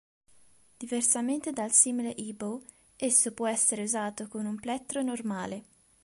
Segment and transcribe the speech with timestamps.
[0.77, 2.59] Diversamente dal simile e-bow,
[2.95, 5.63] esso può essere usato con un plettro normale.